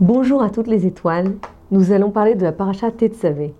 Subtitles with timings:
[0.00, 1.34] Bonjour à toutes les étoiles.
[1.70, 3.52] Nous allons parler de la paracha Tetzavé.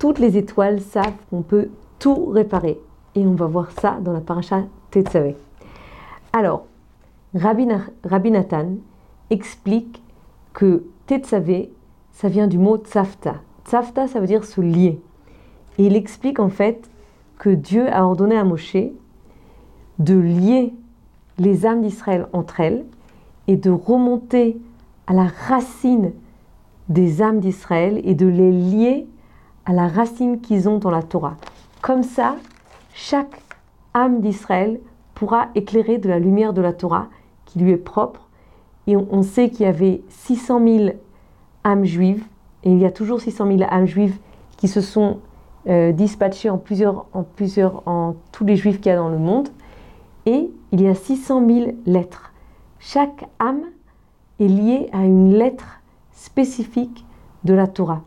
[0.00, 1.68] Toutes les étoiles savent qu'on peut
[2.00, 2.80] tout réparer.
[3.14, 5.36] Et on va voir ça dans la paracha Tetzavé.
[6.32, 6.66] Alors,
[7.32, 7.68] Rabbi,
[8.02, 8.70] Rabbi Nathan
[9.30, 10.02] explique
[10.52, 11.70] que Tetzavé,
[12.10, 13.36] ça vient du mot tzafta.
[13.64, 15.00] Tzafta, ça veut dire se lier.
[15.78, 16.90] Et il explique en fait
[17.38, 18.78] que Dieu a ordonné à Moshe
[20.00, 20.74] de lier
[21.38, 22.84] les âmes d'Israël entre elles
[23.46, 24.60] et de remonter
[25.08, 26.12] à la racine
[26.90, 29.06] des âmes d'Israël et de les lier
[29.64, 31.36] à la racine qu'ils ont dans la Torah.
[31.80, 32.36] Comme ça,
[32.92, 33.40] chaque
[33.94, 34.78] âme d'Israël
[35.14, 37.08] pourra éclairer de la lumière de la Torah
[37.46, 38.28] qui lui est propre.
[38.86, 40.90] Et on sait qu'il y avait 600 000
[41.64, 42.24] âmes juives,
[42.64, 44.16] et il y a toujours 600 000 âmes juives
[44.56, 45.18] qui se sont
[45.68, 49.18] euh, dispatchées en plusieurs, en plusieurs, en tous les juifs qu'il y a dans le
[49.18, 49.48] monde.
[50.26, 52.32] Et il y a 600 000 lettres.
[52.78, 53.62] Chaque âme
[54.40, 55.80] est liée à une lettre
[56.12, 57.04] spécifique
[57.44, 58.02] de la Torah.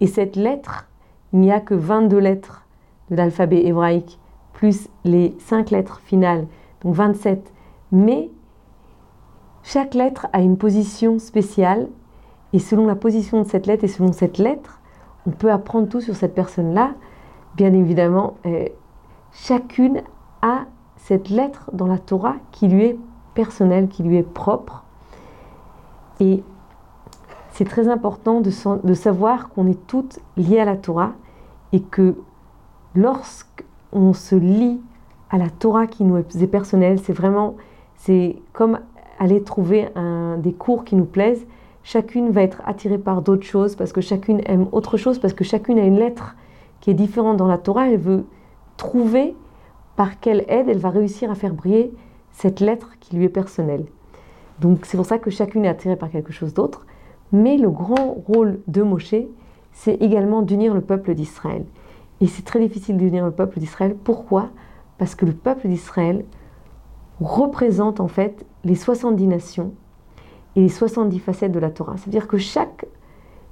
[0.00, 0.88] Et cette lettre,
[1.32, 2.66] il n'y a que 22 lettres
[3.10, 4.18] de l'alphabet hébraïque,
[4.52, 6.46] plus les 5 lettres finales,
[6.82, 7.52] donc 27.
[7.92, 8.30] Mais
[9.62, 11.88] chaque lettre a une position spéciale,
[12.52, 14.80] et selon la position de cette lettre et selon cette lettre,
[15.26, 16.94] on peut apprendre tout sur cette personne-là.
[17.56, 18.66] Bien évidemment, euh,
[19.32, 20.02] chacune
[20.42, 20.64] a
[20.96, 22.98] cette lettre dans la Torah qui lui est
[23.34, 24.84] personnelle, qui lui est propre.
[26.22, 26.44] Et
[27.50, 31.14] c'est très important de, savoir qu'on est toutes liées à la Torah
[31.72, 32.14] et que
[32.94, 34.80] lorsqu'on se lie
[35.30, 37.56] à la Torah qui nous est personnelle, c'est vraiment,
[38.52, 38.78] comme
[39.18, 39.88] aller trouver
[40.38, 41.44] des cours qui nous plaisent.
[41.82, 45.42] Chacune va être attirée par d'autres choses parce que chacune aime autre chose, parce que
[45.42, 46.36] chacune a une lettre
[46.80, 47.88] qui est différente dans la Torah.
[47.88, 48.26] Elle veut
[48.76, 49.34] trouver
[49.96, 51.92] par quelle aide elle va réussir à faire briller
[52.30, 53.86] cette lettre qui lui est personnelle.
[54.62, 56.86] Donc c'est pour ça que chacune est attirée par quelque chose d'autre.
[57.32, 59.16] Mais le grand rôle de Moshe,
[59.72, 61.64] c'est également d'unir le peuple d'Israël.
[62.20, 63.96] Et c'est très difficile d'unir le peuple d'Israël.
[64.04, 64.50] Pourquoi?
[64.98, 66.24] Parce que le peuple d'Israël
[67.20, 69.72] représente en fait les 70 nations
[70.54, 71.96] et les 70 facettes de la Torah.
[71.96, 72.86] C'est-à-dire que chaque,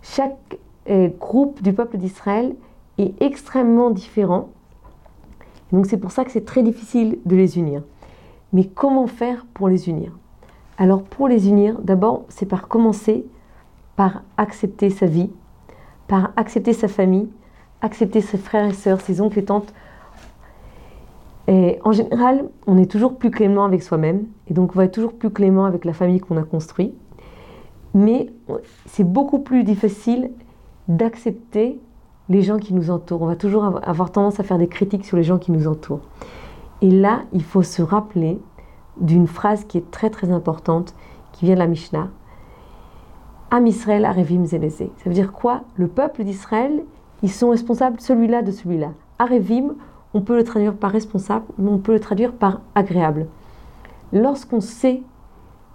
[0.02, 2.54] chaque euh, groupe du peuple d'Israël
[2.98, 4.50] est extrêmement différent.
[5.72, 7.82] Donc c'est pour ça que c'est très difficile de les unir.
[8.52, 10.12] Mais comment faire pour les unir?
[10.80, 13.26] Alors pour les unir, d'abord, c'est par commencer
[13.96, 15.30] par accepter sa vie,
[16.08, 17.28] par accepter sa famille,
[17.82, 19.74] accepter ses frères et sœurs, ses oncles et tantes.
[21.48, 24.94] Et en général, on est toujours plus clément avec soi-même, et donc on va être
[24.94, 26.94] toujours plus clément avec la famille qu'on a construite.
[27.92, 28.32] Mais
[28.86, 30.30] c'est beaucoup plus difficile
[30.88, 31.78] d'accepter
[32.30, 33.20] les gens qui nous entourent.
[33.20, 36.00] On va toujours avoir tendance à faire des critiques sur les gens qui nous entourent.
[36.80, 38.40] Et là, il faut se rappeler
[39.00, 40.94] d'une phrase qui est très très importante,
[41.32, 42.08] qui vient de la Mishnah.
[43.50, 44.92] Am Israël Arevim Zelezé.
[44.98, 45.62] Ça veut dire quoi?
[45.76, 46.84] Le peuple d'Israël,
[47.22, 48.90] ils sont responsables celui-là de celui-là.
[49.18, 49.74] Arevim,
[50.14, 53.26] on peut le traduire par responsable, mais on peut le traduire par agréable.
[54.12, 55.02] Lorsqu'on sait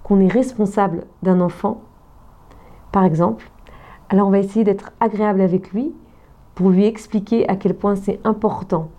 [0.03, 1.81] qu'on est responsable d'un enfant,
[2.91, 3.49] par exemple,
[4.09, 5.93] alors on va essayer d'être agréable avec lui
[6.53, 8.89] pour lui expliquer à quel point c'est important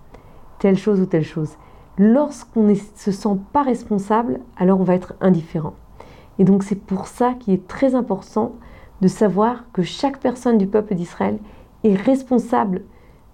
[0.58, 1.56] telle chose ou telle chose.
[1.98, 5.74] Lorsqu'on ne se sent pas responsable, alors on va être indifférent.
[6.38, 8.52] Et donc c'est pour ça qu'il est très important
[9.00, 11.38] de savoir que chaque personne du peuple d'Israël
[11.84, 12.82] est responsable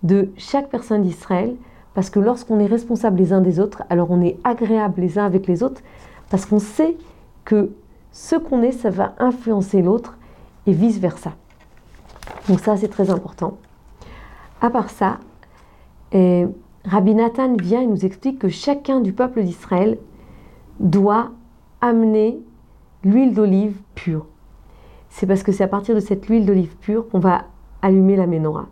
[0.03, 1.57] de chaque personne d'Israël,
[1.95, 5.27] parce que lorsqu'on est responsable les uns des autres, alors on est agréable les uns
[5.27, 5.83] avec les autres,
[6.31, 6.97] parce qu'on sait
[7.45, 7.71] que
[8.13, 10.17] ce qu'on est, ça va influencer l'autre,
[10.67, 11.33] et vice-versa.
[12.49, 13.59] Donc ça, c'est très important.
[14.61, 15.19] À part ça,
[16.13, 16.47] eh,
[16.85, 19.99] Rabbi Nathan vient et nous explique que chacun du peuple d'Israël
[20.81, 21.31] doit
[21.81, 22.41] amener
[23.05, 24.27] l'huile d'olive pure.
[25.11, 27.45] C'est parce que c'est à partir de cette huile d'olive pure qu'on va
[27.83, 28.69] allumer la menorah.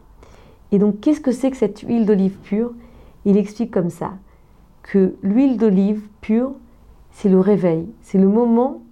[0.72, 2.72] Et donc, qu'est-ce que c'est que cette huile d'olive pure?
[3.24, 4.12] Il explique comme ça
[4.82, 6.52] que l'huile d'olive pure,
[7.10, 8.82] c'est le réveil, c'est le moment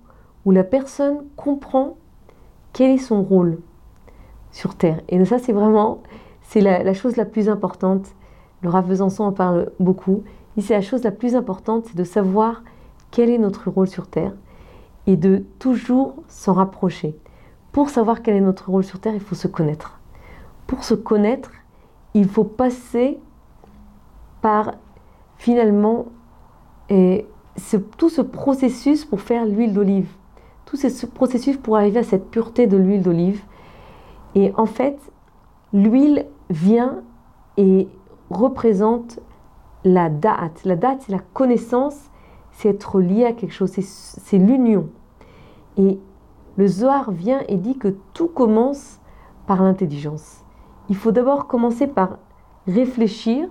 [0.45, 1.97] où la personne comprend
[2.73, 3.59] quel est son rôle
[4.53, 5.01] sur Terre.
[5.09, 6.03] Et ça, c'est vraiment,
[6.43, 8.07] c'est la, chose la plus importante.
[8.63, 10.25] Le Rav Besançon en parle beaucoup.
[10.57, 12.63] Ici, la chose la plus importante, c'est de savoir
[13.11, 14.33] quel est notre rôle sur Terre
[15.07, 17.17] et de toujours s'en rapprocher.
[17.73, 20.01] Pour savoir quel est notre rôle sur Terre, il faut se connaître.
[20.67, 21.53] Pour se connaître,
[22.15, 23.19] il faut passer
[24.41, 24.75] par
[25.37, 26.07] finalement
[26.89, 27.27] et
[27.97, 30.09] tout ce processus pour faire l'huile d'olive.
[30.65, 33.43] Tout ce processus pour arriver à cette pureté de l'huile d'olive.
[34.35, 34.99] Et en fait,
[35.73, 37.03] l'huile vient
[37.57, 37.89] et
[38.31, 39.21] représente
[39.85, 40.65] la date.
[40.65, 42.11] La date, c'est la connaissance,
[42.53, 44.89] c'est être lié à quelque chose, c'est l'union.
[45.77, 45.99] Et
[46.57, 48.99] le Zohar vient et dit que tout commence
[49.47, 50.45] par l'intelligence.
[50.89, 52.19] Il faut d'abord commencer par
[52.67, 53.49] réfléchir,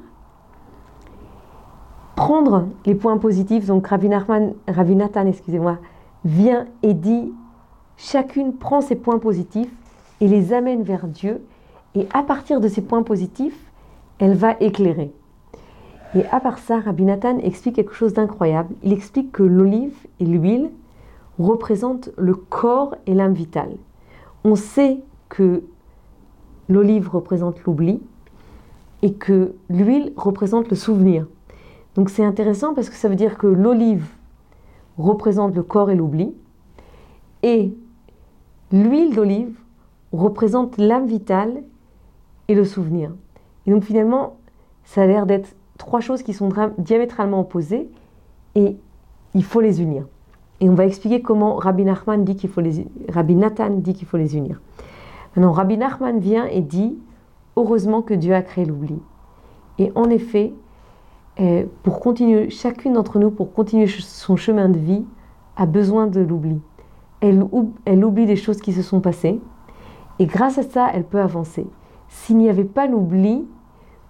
[2.16, 3.66] prendre les points positifs.
[3.66, 5.78] Donc Ravi, Nathan, excusez-moi,
[6.26, 7.34] vient et dit,
[7.96, 9.72] chacune prend ses points positifs
[10.20, 11.46] et les amène vers Dieu.
[11.96, 13.67] Et à partir de ces points positifs,
[14.20, 15.12] elle va éclairer.
[16.16, 18.74] Et à part ça, Rabbi Nathan explique quelque chose d'incroyable.
[18.84, 20.72] Il explique que l'olive et l'huile
[21.38, 23.76] représentent le corps et l'âme vitale.
[24.44, 25.00] On sait
[25.30, 25.64] que
[26.70, 28.02] l'olive représente l'oubli
[29.02, 31.28] et que l'huile représente le souvenir.
[31.96, 34.08] Donc c'est intéressant parce que ça veut dire que l'olive
[34.98, 36.34] représente le corps et l'oubli
[37.44, 37.74] et
[38.72, 39.56] l'huile d'olive
[40.12, 41.64] représente l'âme vitale
[42.48, 43.12] et le souvenir.
[43.68, 44.38] Et donc finalement,
[44.84, 47.90] ça a l'air d'être trois choses qui sont diamétralement opposées
[48.56, 48.78] et
[49.36, 50.06] il faut les unir.
[50.60, 54.08] Et on va expliquer comment Rabbi, Nachman dit qu'il faut les, Rabbi Nathan dit qu'il
[54.08, 54.60] faut les unir.
[55.36, 56.98] Maintenant, Rabbi Nachman vient et dit
[57.58, 59.00] Heureusement que Dieu a créé l'oubli.
[59.80, 60.54] Et en effet,
[61.38, 65.06] eh, pour continuer, chacune d'entre nous, pour continuer son chemin de vie,
[65.56, 66.60] a besoin de l'oubli.
[67.20, 67.44] Elle,
[67.86, 69.40] elle oublie des choses qui se sont passées.
[70.20, 71.68] Et grâce à ça, elle peut avancer.
[72.08, 73.46] S'il n'y avait pas l'oubli,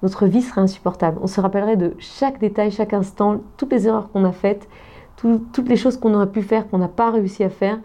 [0.03, 1.19] notre vie serait insupportable.
[1.21, 4.67] On se rappellerait de chaque détail, chaque instant, toutes les erreurs qu'on a faites,
[5.15, 7.79] toutes les choses qu'on aurait pu faire, qu'on n'a pas réussi à faire.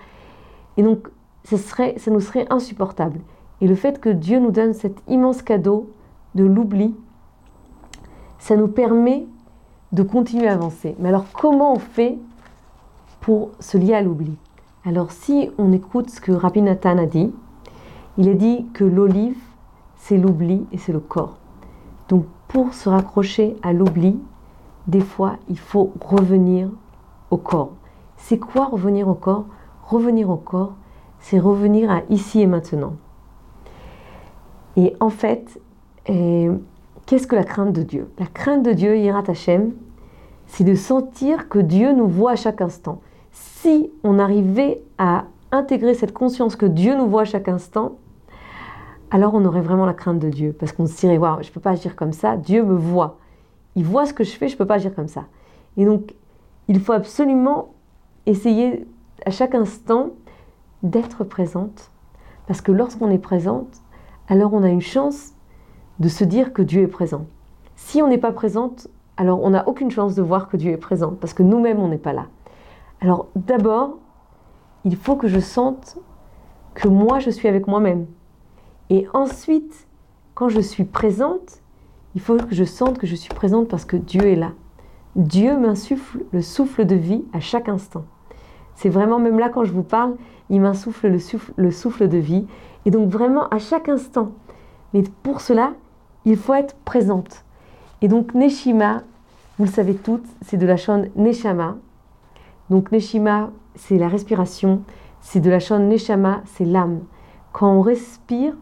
[0.76, 1.08] Et donc,
[1.44, 1.56] ça,
[1.96, 3.20] ça nous serait insupportable.
[3.60, 5.90] Et le fait que Dieu nous donne cet immense cadeau
[6.34, 6.94] de l'oubli,
[8.38, 9.26] ça nous permet
[9.92, 10.96] de continuer à avancer.
[10.98, 12.18] Mais alors comment on fait
[13.20, 14.36] pour se lier à l'oubli?
[14.84, 17.32] Alors si on écoute ce que Rabbi Nathan a dit,
[18.18, 19.38] il a dit que l'olive,
[19.96, 21.38] c'est l'oubli et c'est le corps.
[22.12, 24.20] Donc pour se raccrocher à l'oubli,
[24.86, 26.68] des fois, il faut revenir
[27.30, 27.72] au corps.
[28.18, 29.46] C'est quoi revenir au corps?
[29.82, 30.74] Revenir au corps,
[31.20, 32.96] c'est revenir à ici et maintenant.
[34.76, 35.58] Et en fait,
[36.10, 36.54] euh,
[37.06, 38.10] qu'est-ce que la crainte de Dieu?
[38.18, 39.72] La crainte de Dieu, Yirat Hashem,
[40.48, 43.00] c'est de sentir que Dieu nous voit à chaque instant.
[43.30, 47.92] Si on arrivait à intégrer cette conscience que Dieu nous voit à chaque instant,
[49.12, 50.56] alors on aurait vraiment la crainte de Dieu.
[50.58, 53.18] Parce qu'on se dirait, waouh, je ne peux pas agir comme ça, Dieu me voit.
[53.76, 55.26] Il voit ce que je fais, je ne peux pas agir comme ça.
[55.76, 56.14] Et donc,
[56.66, 57.74] il faut absolument
[58.24, 58.86] essayer
[59.26, 60.10] à chaque instant
[60.82, 61.90] d'être présente.
[62.46, 63.82] Parce que lorsqu'on est présente,
[64.28, 65.34] alors on a une chance
[65.98, 67.26] de se dire que Dieu est présent.
[67.76, 68.88] Si on n'est pas présente,
[69.18, 71.88] alors on n'a aucune chance de voir que Dieu est présent, parce que nous-mêmes, on
[71.88, 72.28] n'est pas là.
[73.02, 73.98] Alors d'abord,
[74.84, 75.98] il faut que je sente
[76.74, 78.06] que moi, je suis avec moi-même.
[78.92, 79.86] Et ensuite,
[80.34, 81.62] quand je suis présente,
[82.14, 84.52] il faut que je sente que je suis présente parce que Dieu est là.
[85.16, 88.04] Dieu m'insuffle le souffle de vie à chaque instant.
[88.74, 90.16] C'est vraiment, même là quand je vous parle,
[90.50, 92.46] il m'insuffle le souffle, le souffle de vie.
[92.84, 94.32] Et donc vraiment à chaque instant.
[94.92, 95.72] Mais pour cela,
[96.26, 97.46] il faut être présente.
[98.02, 99.04] Et donc Neshima,
[99.58, 101.78] vous le savez toutes, c'est de la chaîne Neshama.
[102.68, 104.82] Donc Neshima, c'est la respiration.
[105.22, 107.00] C'est de la chaîne Neshama, c'est l'âme.
[107.54, 108.54] Quand on respire,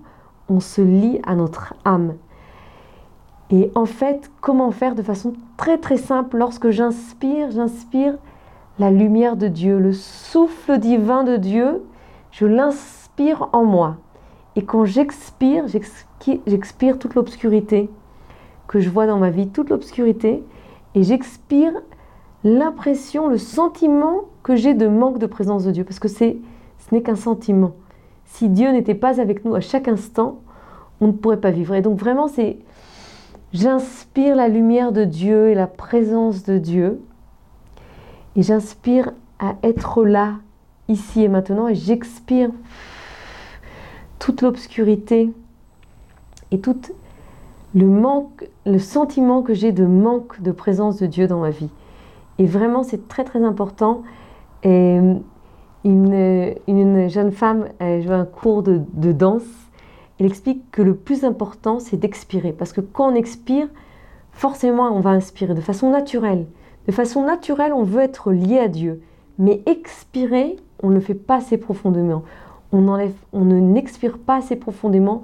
[0.50, 2.14] on se lie à notre âme.
[3.50, 8.14] Et en fait, comment faire de façon très très simple Lorsque j'inspire, j'inspire
[8.78, 11.82] la lumière de Dieu, le souffle divin de Dieu,
[12.32, 13.96] je l'inspire en moi.
[14.56, 17.88] Et quand j'expire, j'expire toute l'obscurité
[18.66, 20.44] que je vois dans ma vie, toute l'obscurité,
[20.94, 21.72] et j'expire
[22.44, 26.34] l'impression, le sentiment que j'ai de manque de présence de Dieu, parce que ce
[26.92, 27.72] n'est qu'un sentiment.
[28.32, 30.40] Si Dieu n'était pas avec nous à chaque instant,
[31.00, 31.74] on ne pourrait pas vivre.
[31.74, 32.58] Et donc vraiment, c'est,
[33.52, 37.02] j'inspire la lumière de Dieu et la présence de Dieu,
[38.36, 40.36] et j'inspire à être là,
[40.88, 42.50] ici et maintenant, et j'expire
[44.18, 45.30] toute l'obscurité
[46.50, 46.80] et tout
[47.74, 51.70] le manque, le sentiment que j'ai de manque de présence de Dieu dans ma vie.
[52.38, 54.02] Et vraiment, c'est très très important.
[55.84, 59.42] Une, une jeune femme, elle joue un cours de, danse.
[60.18, 62.52] Elle explique que le plus important, c'est d'expirer.
[62.52, 63.68] Parce que quand on expire,
[64.32, 66.46] forcément, on va inspirer de façon naturelle.
[66.86, 69.02] De façon naturelle, on veut être lié à Dieu.
[69.38, 72.24] Mais expirer, on ne le fait pas assez profondément
[72.72, 75.22] on, n'expire pas assez profondément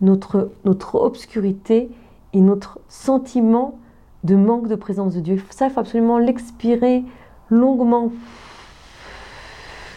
[0.00, 1.90] notre obscurité
[2.32, 3.78] et notre sentiment
[4.22, 5.42] de manque de présence de Dieu.
[5.50, 7.04] Ça, il faut absolument l'expirer
[7.50, 8.10] longuement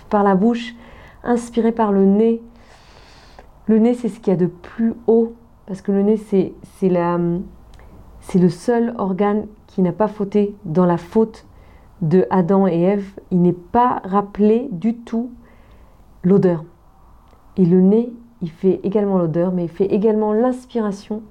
[0.09, 0.75] par la bouche,
[1.23, 2.41] inspirer par le nez.
[3.67, 5.33] Le nez, c'est ce qu'il y a de plus haut,
[5.65, 7.19] parce que le nez, c'est, c'est, la,
[8.21, 11.45] c'est le seul organe qui n'a pas fauté dans la faute
[12.01, 13.07] de Adam et Ève.
[13.31, 15.31] Il n'est pas rappelé du tout
[16.23, 16.63] l'odeur.
[17.57, 18.11] Et le nez,
[18.41, 21.21] il fait également l'odeur, mais il fait également l'inspiration.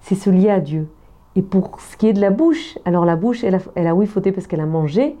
[0.00, 0.88] C'est se lier à Dieu.
[1.36, 3.94] Et pour ce qui est de la bouche, alors la bouche, elle a, elle a
[3.94, 5.16] oui fauté parce qu'elle a mangé.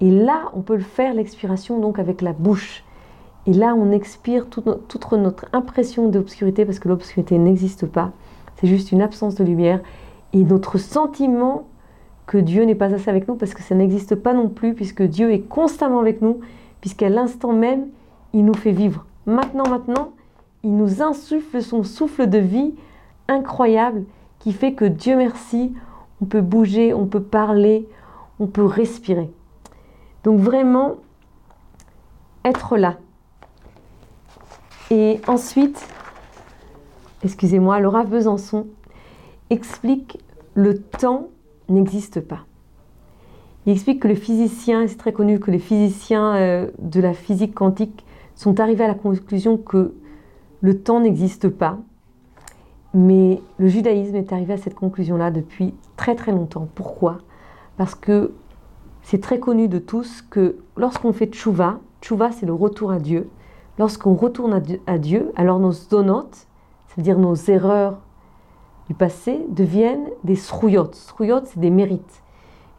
[0.00, 2.84] Et là, on peut le faire, l'expiration, donc avec la bouche.
[3.46, 4.66] Et là, on expire toute,
[5.12, 8.12] notre impression d'obscurité parce que l'obscurité n'existe pas.
[8.56, 9.80] C'est juste une absence de lumière.
[10.32, 11.66] Et notre sentiment
[12.26, 15.02] que Dieu n'est pas assez avec nous parce que ça n'existe pas non plus puisque
[15.02, 16.40] Dieu est constamment avec nous,
[16.80, 17.86] puisqu'à l'instant même,
[18.32, 19.04] il nous fait vivre.
[19.26, 20.12] Maintenant, maintenant,
[20.62, 22.74] il nous insuffle son souffle de vie
[23.28, 24.04] incroyable
[24.38, 25.72] qui fait que Dieu merci,
[26.20, 27.88] on peut bouger, on peut parler,
[28.38, 29.30] on peut respirer.
[30.24, 30.96] Donc vraiment,
[32.44, 32.98] être là.
[34.90, 35.86] Et ensuite,
[37.24, 38.66] excusez-moi, Laura Besançon
[39.50, 40.18] explique
[40.54, 41.28] le temps
[41.68, 42.40] n'existe pas.
[43.64, 47.54] Il explique que les physiciens, c'est très connu que les physiciens euh, de la physique
[47.54, 49.94] quantique sont arrivés à la conclusion que
[50.60, 51.78] le temps n'existe pas.
[52.92, 56.68] Mais le judaïsme est arrivé à cette conclusion-là depuis très très longtemps.
[56.74, 57.18] Pourquoi?
[57.76, 58.32] Parce que
[59.02, 63.28] c'est très connu de tous que lorsqu'on fait tchouva, tchouva c'est le retour à Dieu,
[63.78, 66.46] lorsqu'on retourne à Dieu, alors nos donotes,
[66.86, 67.98] c'est-à-dire nos erreurs
[68.88, 70.94] du passé, deviennent des srouillotes.
[70.94, 72.22] Srouillotes, c'est des mérites.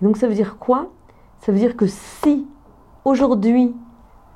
[0.02, 0.90] donc ça veut dire quoi?
[1.40, 2.48] Ça veut dire que si
[3.06, 3.76] aujourd'hui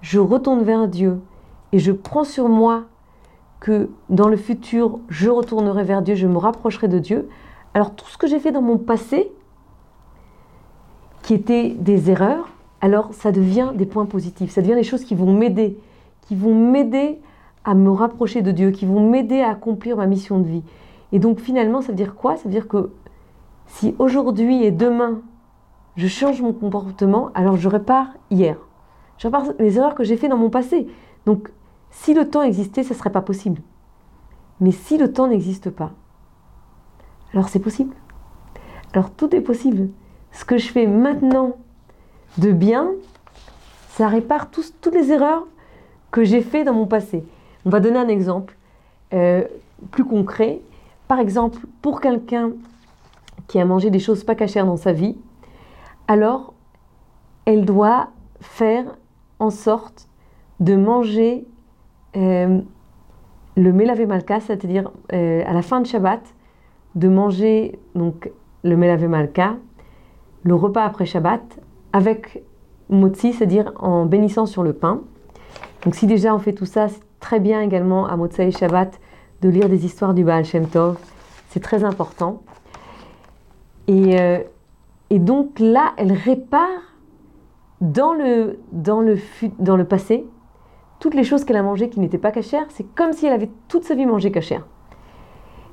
[0.01, 1.21] je retourne vers Dieu
[1.71, 2.83] et je prends sur moi
[3.59, 7.29] que dans le futur je retournerai vers Dieu, je me rapprocherai de Dieu,
[7.73, 9.31] alors tout ce que j'ai fait dans mon passé,
[11.27, 12.47] qui étaient des erreurs,
[12.79, 15.77] alors ça devient des points positifs, ça devient des choses qui vont m'aider,
[16.21, 17.19] qui vont m'aider
[17.65, 20.63] à me rapprocher de Dieu, qui vont m'aider à accomplir ma mission de vie.
[21.11, 22.37] Et donc finalement, ça veut dire quoi?
[22.37, 22.91] Ça veut dire que
[23.65, 25.19] si aujourd'hui et demain,
[25.97, 28.55] je change mon comportement, alors je répare hier.
[29.17, 30.87] Je répare les erreurs que j'ai faites dans mon passé.
[31.25, 31.51] Donc
[31.91, 33.61] si le temps existait, ce ne serait pas possible.
[34.61, 35.91] Mais si le temps n'existe pas,
[37.33, 37.93] alors c'est possible.
[38.93, 39.89] Alors tout est possible
[40.37, 41.55] ce que je fais maintenant
[42.37, 42.91] de bien,
[43.89, 45.47] ça répare toutes les erreurs
[46.11, 47.25] que j'ai fait dans mon passé.
[47.65, 48.55] On va donner un exemple
[49.15, 49.43] euh,
[49.89, 50.61] plus concret.
[51.07, 52.51] Par exemple, pour quelqu'un
[53.47, 55.17] qui a mangé des choses pas cachères dans sa vie,
[56.07, 56.53] alors
[57.45, 58.95] elle doit faire
[59.39, 60.07] en sorte
[60.59, 61.47] de manger
[62.15, 62.61] euh,
[63.55, 66.21] le Melave Malka, c'est-à-dire euh, à la fin de Shabbat,
[66.93, 69.55] de manger le Melave Malka
[70.47, 71.59] le repas après Shabbat
[71.91, 72.41] avec
[72.89, 75.01] motzi, c'est-à-dire en bénissant sur le pain.
[75.83, 78.97] Donc si déjà on fait tout ça, c'est très bien également à Motsai Shabbat
[79.41, 80.97] de lire des histoires du Baal Shem Tov.
[81.49, 82.43] C'est très important.
[83.87, 84.39] Et, euh,
[85.11, 86.95] donc là, elle répare
[87.81, 89.17] dans le, dans le,
[89.59, 90.25] dans le passé
[90.99, 92.67] toutes les choses qu'elle a mangées qui n'étaient pas cachères.
[92.69, 94.65] C'est comme si elle avait toute sa vie mangé cachère.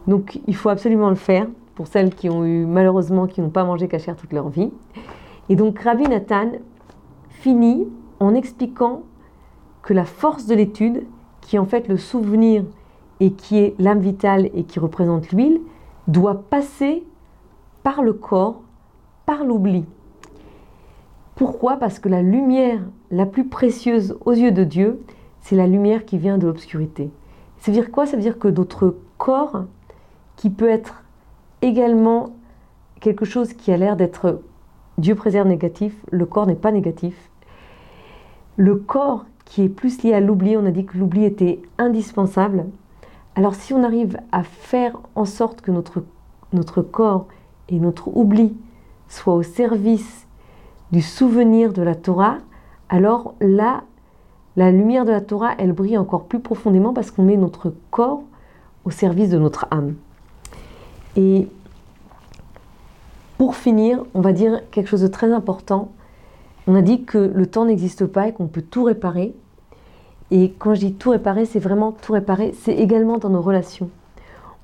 [0.08, 3.64] Donc il faut absolument le faire pour celles qui ont eu malheureusement qui n'ont pas
[3.64, 4.70] mangé cachère toute leur vie.
[5.48, 6.52] Et donc Rabbi Nathan
[7.28, 7.88] finit
[8.20, 9.02] en expliquant
[9.82, 11.04] que la force de l'étude,
[11.40, 12.64] qui est en fait le souvenir
[13.20, 15.60] et qui est l'âme vitale et qui représente l'huile,
[16.08, 17.04] doit passer
[17.82, 18.62] par le corps,
[19.26, 19.84] par l'oubli.
[21.34, 21.76] Pourquoi?
[21.76, 25.02] Parce que la lumière la plus précieuse aux yeux de Dieu,
[25.40, 27.10] c'est la lumière qui vient de l'obscurité.
[27.58, 28.06] Ça veut dire quoi?
[28.06, 29.64] Ça veut dire que notre corps,
[30.36, 31.03] qui peut être
[31.64, 32.30] également
[33.00, 34.40] quelque chose qui a l'air d'être
[34.98, 37.30] Dieu préserve négatif, le corps n'est pas négatif.
[38.56, 42.66] Le corps qui est plus lié à l'oubli, on a dit que l'oubli était indispensable.
[43.34, 46.04] Alors si on arrive à faire en sorte que notre,
[46.52, 47.26] notre corps
[47.68, 48.56] et notre oubli
[49.08, 50.28] soient au service
[50.92, 52.38] du souvenir de la Torah,
[52.88, 53.82] alors là,
[54.54, 58.22] la lumière de la Torah, elle brille encore plus profondément parce qu'on met notre corps
[58.84, 59.96] au service de notre âme.
[61.16, 61.48] Et
[63.38, 65.92] pour finir, on va dire quelque chose de très important.
[66.66, 69.34] On a dit que le temps n'existe pas et qu'on peut tout réparer.
[70.30, 72.54] Et quand je dis tout réparer, c'est vraiment tout réparer.
[72.58, 73.90] C'est également dans nos relations.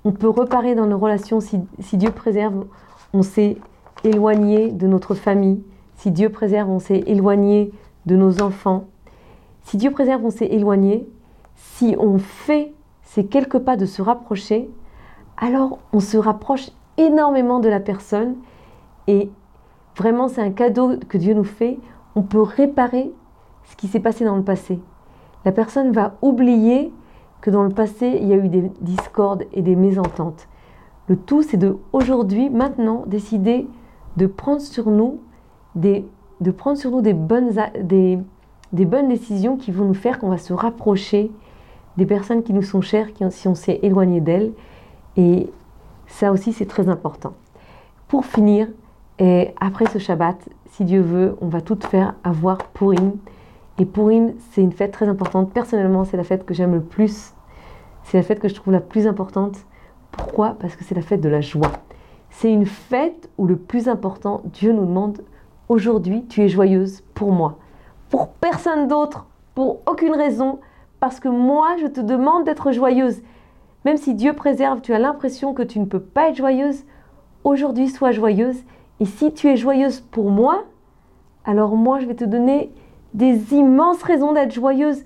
[0.04, 1.60] On peut reparer dans nos relations si,
[1.96, 2.64] Dieu préserve,
[3.12, 3.58] on s'est
[4.02, 5.62] éloigné de notre famille.
[5.96, 7.72] Si Dieu préserve, on s'est éloigné
[8.06, 8.86] de nos enfants.
[9.64, 11.06] Si Dieu préserve, on s'est éloigné.
[11.56, 14.70] Si on fait ces quelques pas de se rapprocher,
[15.40, 18.36] alors on se rapproche énormément de la personne
[19.06, 19.30] et
[19.96, 21.78] vraiment c'est un cadeau que Dieu nous fait.
[22.14, 23.12] On peut réparer
[23.64, 24.80] ce qui s'est passé dans le passé.
[25.44, 26.92] La personne va oublier
[27.40, 30.48] que dans le passé, il y a eu des discordes et des mésententes.
[31.08, 33.66] Le tout, c'est de aujourd'hui, maintenant, décider
[34.16, 35.20] de prendre sur nous
[35.74, 36.06] des,
[36.40, 37.50] de prendre sur nous des bonnes,
[37.82, 38.18] des,
[38.72, 41.30] des bonnes décisions qui vont nous faire qu'on va se rapprocher
[41.96, 44.52] des personnes qui nous sont chères si on s'est éloigné d'elles.
[45.16, 45.50] Et
[46.06, 47.34] ça aussi, c'est très important.
[48.08, 48.68] Pour finir,
[49.18, 53.12] et après ce Shabbat, si Dieu veut, on va tout faire avoir Purim.
[53.78, 55.52] Et Purim, c'est une fête très importante.
[55.52, 57.34] Personnellement, c'est la fête que j'aime le plus.
[58.04, 59.58] C'est la fête que je trouve la plus importante.
[60.10, 60.56] Pourquoi?
[60.58, 61.70] Parce que c'est la fête de la joie.
[62.30, 65.18] C'est une fête où le plus important, Dieu nous demande
[65.68, 67.58] aujourd'hui, tu es joyeuse pour moi.
[68.08, 70.60] Pour personne d'autre, pour aucune raison,
[71.00, 73.22] parce que moi, je te demande d'être joyeuse.
[73.84, 76.84] Même si Dieu préserve, tu as l'impression que tu ne peux pas être joyeuse,
[77.44, 78.62] aujourd'hui sois joyeuse.
[79.00, 80.64] Et si tu es joyeuse pour moi,
[81.44, 82.70] alors moi, je vais te donner
[83.14, 85.04] des immenses raisons d'être joyeuse.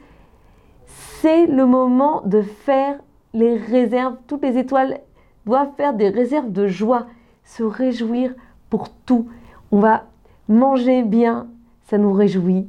[0.86, 2.98] C'est le moment de faire
[3.32, 4.16] les réserves.
[4.26, 5.00] Toutes les étoiles
[5.46, 7.06] doivent faire des réserves de joie,
[7.44, 8.34] se réjouir
[8.70, 9.28] pour tout.
[9.70, 10.04] On va
[10.48, 11.46] manger bien,
[11.84, 12.68] ça nous réjouit.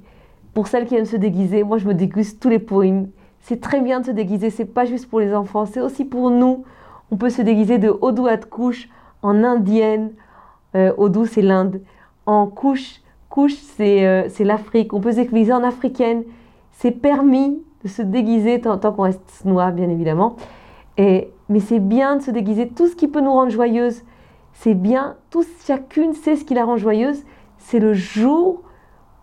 [0.53, 3.09] Pour celles qui aiment se déguiser, moi je me déguste tous les poèmes.
[3.48, 6.32] C'est très bien de se déguiser, c'est pas juste pour les enfants, c'est aussi pour
[6.32, 6.64] nous.
[7.12, 8.90] On peut se déguiser de Odu à couche
[9.22, 10.14] en indienne.
[10.74, 11.80] Euh, Odu c'est l'Inde.
[12.25, 14.94] En couche, couche euh, c'est l'Afrique.
[14.94, 16.24] On peut se déguiser en africaine.
[16.72, 20.38] C'est permis de se déguiser tant, qu'on reste noir, bien évidemment.
[20.98, 22.68] Et, mais c'est bien de se déguiser.
[22.70, 24.02] Tout ce qui peut nous rendre joyeuse,
[24.54, 25.18] c'est bien.
[25.30, 27.24] Tout, chacune sait ce qui la rend joyeuse.
[27.60, 28.64] C'est le jour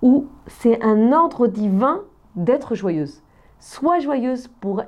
[0.01, 2.03] où c'est un ordre divin
[2.37, 3.21] d'être joyeuse.
[3.65, 4.83] Sois joyeuse pour,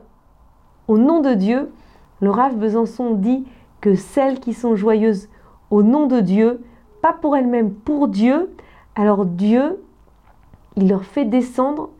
[0.89, 1.73] au nom de Dieu.
[2.21, 3.45] Le Rav Besançon dit
[3.81, 5.29] que celles qui sont joyeuses
[5.71, 6.61] au nom de Dieu,
[7.01, 8.51] pas pour elles-mêmes, pour Dieu,
[8.97, 9.81] alors Dieu,
[10.75, 11.91] il leur fait descendre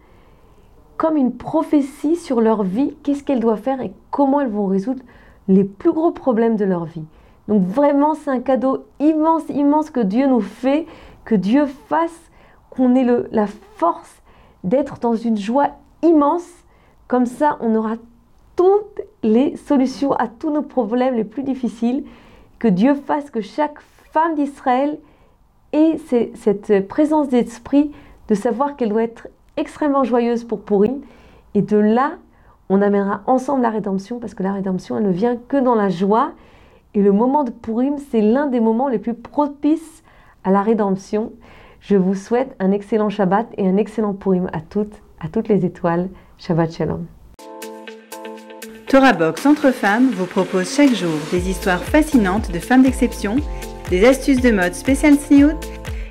[0.97, 5.03] comme une prophétie sur leur vie, qu'est-ce qu'elles doivent faire et comment elles vont résoudre
[5.47, 7.05] les plus gros problèmes de leur vie?
[7.47, 10.87] Donc vraiment, c'est un cadeau immense, immense que Dieu nous fait,
[11.25, 12.33] que Dieu fasse
[12.69, 14.23] qu'on ait la force
[14.65, 15.69] d'être dans une joie
[16.03, 16.64] immense
[17.09, 17.97] comme ça, on aura
[18.57, 22.05] toutes les solutions à tous nos problèmes les plus difficiles.
[22.59, 23.81] Que Dieu fasse que chaque
[24.13, 24.99] femme d'Israël
[25.73, 25.99] ait
[26.35, 27.91] cette présence d'esprit
[28.29, 31.01] de savoir qu'elle doit être extrêmement joyeuse pour Purim.
[31.55, 32.13] Et de là,
[32.69, 35.89] on amènera ensemble la rédemption parce que la rédemption, elle ne vient que dans la
[35.89, 36.33] joie.
[36.95, 40.03] Et le moment de Purim, c'est l'un des moments les plus propices
[40.45, 41.33] à la rédemption.
[41.81, 45.67] Je vous souhaite un excellent Shabbat et un excellent Purim à toutes, à toutes les
[45.67, 46.09] étoiles.
[46.39, 47.07] Shabbat Shalom.
[49.19, 53.37] Box Entre Femmes vous propose chaque jour des histoires fascinantes de femmes d'exception,
[53.91, 55.59] des astuces de mode spéciales sniout,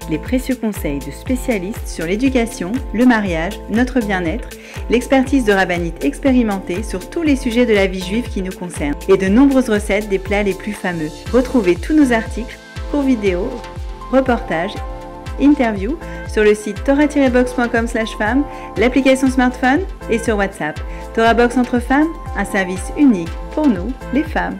[0.09, 4.49] les précieux conseils de spécialistes sur l'éducation, le mariage, notre bien-être,
[4.89, 8.99] l'expertise de rabbinite expérimentée sur tous les sujets de la vie juive qui nous concernent
[9.07, 11.09] et de nombreuses recettes des plats les plus fameux.
[11.31, 12.57] Retrouvez tous nos articles,
[12.91, 13.49] cours vidéo,
[14.11, 14.75] reportages,
[15.39, 18.43] interviews sur le site torah-box.com femme,
[18.77, 20.79] l'application smartphone et sur WhatsApp.
[21.13, 24.57] Torah Box entre femmes, un service unique pour nous, les femmes.